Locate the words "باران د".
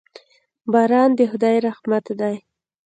0.71-1.19